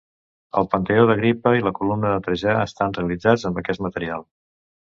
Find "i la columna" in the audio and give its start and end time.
1.59-2.15